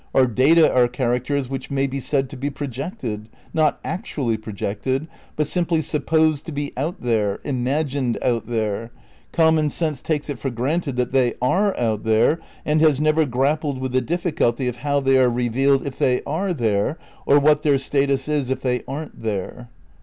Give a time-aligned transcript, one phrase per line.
[0.15, 3.29] Our data are characters which may be said to be projected....
[3.53, 5.05] Not actually projected...
[5.35, 8.89] but simply supposed to be out there, 'imagined' out there...
[9.31, 13.77] common sense takes it for granted that they are out there and has never grappled
[13.79, 16.97] with the difficulty of how they are revealed if they are there,
[17.27, 19.69] or what their status is if they aren't there."